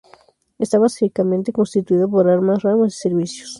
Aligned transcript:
Está 0.57 0.79
básicamente 0.79 1.53
constituido 1.53 2.09
por 2.09 2.27
armas, 2.27 2.63
ramas 2.63 2.95
y 2.95 2.97
servicios. 2.97 3.49